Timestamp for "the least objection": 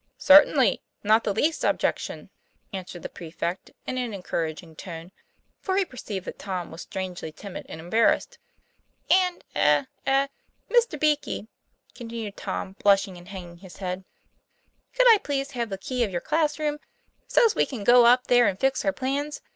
1.23-2.31